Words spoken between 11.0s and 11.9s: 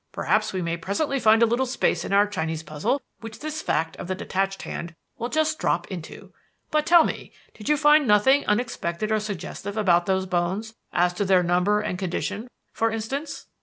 to their number